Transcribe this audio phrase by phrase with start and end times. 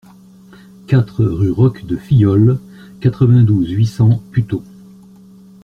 [0.87, 2.59] quatre rue Roque de Fillol,
[3.01, 4.63] quatre-vingt-douze, huit cents, Puteaux